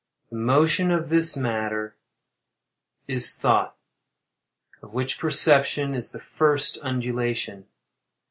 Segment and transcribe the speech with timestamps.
[0.31, 1.95] The motion of this latter
[3.07, 3.77] is thought,
[4.81, 7.67] of which perception is the first undulation.